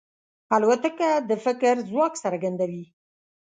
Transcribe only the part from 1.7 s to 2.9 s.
ځواک څرګندوي.